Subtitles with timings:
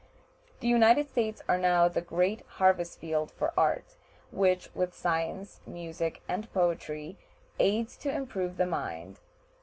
[0.61, 3.97] The United States are now the great harvest field for art,
[4.31, 7.19] which, with science, music, and poetry,
[7.59, 9.19] aids to improve the mind.